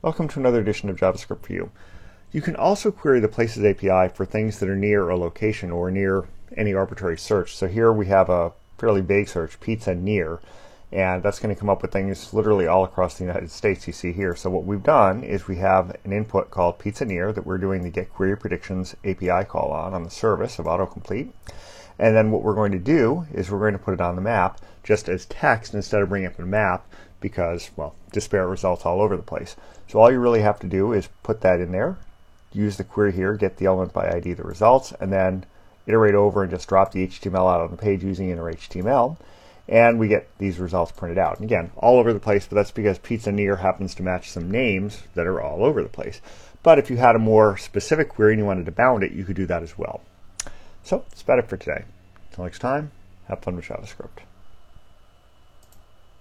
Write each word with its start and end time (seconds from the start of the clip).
Welcome 0.00 0.28
to 0.28 0.38
another 0.38 0.60
edition 0.60 0.88
of 0.90 0.96
JavaScript 0.96 1.44
for 1.44 1.52
You. 1.52 1.72
You 2.30 2.40
can 2.40 2.54
also 2.54 2.92
query 2.92 3.18
the 3.18 3.26
Places 3.26 3.64
API 3.64 4.14
for 4.14 4.24
things 4.24 4.60
that 4.60 4.68
are 4.68 4.76
near 4.76 5.08
a 5.08 5.16
location 5.16 5.72
or 5.72 5.90
near 5.90 6.28
any 6.56 6.72
arbitrary 6.72 7.18
search. 7.18 7.56
So 7.56 7.66
here 7.66 7.92
we 7.92 8.06
have 8.06 8.30
a 8.30 8.52
fairly 8.78 9.00
vague 9.00 9.26
search, 9.26 9.58
pizza 9.58 9.96
near, 9.96 10.38
and 10.92 11.20
that's 11.20 11.40
going 11.40 11.52
to 11.52 11.58
come 11.58 11.68
up 11.68 11.82
with 11.82 11.90
things 11.90 12.32
literally 12.32 12.68
all 12.68 12.84
across 12.84 13.18
the 13.18 13.24
United 13.24 13.50
States 13.50 13.88
you 13.88 13.92
see 13.92 14.12
here. 14.12 14.36
So 14.36 14.50
what 14.50 14.64
we've 14.64 14.84
done 14.84 15.24
is 15.24 15.48
we 15.48 15.56
have 15.56 15.96
an 16.04 16.12
input 16.12 16.52
called 16.52 16.78
pizza 16.78 17.04
near 17.04 17.32
that 17.32 17.44
we're 17.44 17.58
doing 17.58 17.82
the 17.82 17.90
get 17.90 18.14
query 18.14 18.36
predictions 18.36 18.94
API 19.04 19.46
call 19.48 19.72
on 19.72 19.94
on 19.94 20.04
the 20.04 20.10
service 20.10 20.60
of 20.60 20.66
autocomplete. 20.66 21.32
And 21.98 22.14
then 22.14 22.30
what 22.30 22.42
we're 22.42 22.54
going 22.54 22.72
to 22.72 22.78
do 22.78 23.26
is 23.32 23.50
we're 23.50 23.58
going 23.58 23.72
to 23.72 23.78
put 23.78 23.94
it 23.94 24.00
on 24.00 24.14
the 24.14 24.22
map 24.22 24.60
just 24.84 25.08
as 25.08 25.26
text 25.26 25.74
instead 25.74 26.00
of 26.00 26.08
bringing 26.08 26.28
up 26.28 26.38
a 26.38 26.42
map 26.46 26.86
because, 27.20 27.70
well, 27.76 27.94
disparate 28.12 28.48
results 28.48 28.86
all 28.86 29.00
over 29.00 29.16
the 29.16 29.22
place. 29.22 29.56
So 29.88 29.98
all 29.98 30.10
you 30.10 30.20
really 30.20 30.42
have 30.42 30.60
to 30.60 30.66
do 30.66 30.92
is 30.92 31.08
put 31.22 31.40
that 31.40 31.60
in 31.60 31.72
there, 31.72 31.98
use 32.52 32.76
the 32.76 32.84
query 32.84 33.12
here, 33.12 33.34
get 33.34 33.56
the 33.56 33.66
element 33.66 33.92
by 33.92 34.10
ID 34.10 34.34
the 34.34 34.44
results, 34.44 34.92
and 35.00 35.12
then 35.12 35.44
iterate 35.86 36.14
over 36.14 36.42
and 36.42 36.50
just 36.50 36.68
drop 36.68 36.92
the 36.92 37.06
HTML 37.06 37.52
out 37.52 37.60
on 37.60 37.70
the 37.70 37.76
page 37.76 38.04
using 38.04 38.30
inner 38.30 38.52
HTML. 38.52 39.16
And 39.66 39.98
we 39.98 40.08
get 40.08 40.28
these 40.38 40.58
results 40.58 40.92
printed 40.92 41.18
out. 41.18 41.36
And 41.36 41.44
again, 41.44 41.70
all 41.76 41.98
over 41.98 42.12
the 42.12 42.20
place, 42.20 42.46
but 42.46 42.54
that's 42.54 42.70
because 42.70 42.98
pizza 42.98 43.32
near 43.32 43.56
happens 43.56 43.94
to 43.96 44.02
match 44.02 44.30
some 44.30 44.50
names 44.50 45.02
that 45.14 45.26
are 45.26 45.42
all 45.42 45.64
over 45.64 45.82
the 45.82 45.88
place. 45.90 46.22
But 46.62 46.78
if 46.78 46.90
you 46.90 46.96
had 46.96 47.16
a 47.16 47.18
more 47.18 47.56
specific 47.56 48.08
query 48.08 48.32
and 48.32 48.40
you 48.40 48.46
wanted 48.46 48.66
to 48.66 48.72
bound 48.72 49.02
it, 49.02 49.12
you 49.12 49.24
could 49.24 49.36
do 49.36 49.46
that 49.46 49.62
as 49.62 49.76
well. 49.76 50.00
So 50.82 51.04
that's 51.10 51.22
about 51.22 51.40
it 51.40 51.48
for 51.48 51.58
today. 51.58 51.84
Until 52.38 52.46
next 52.46 52.60
time, 52.60 52.92
have 53.26 53.42
fun 53.42 53.56
with 53.56 53.64
JavaScript. 53.64 54.27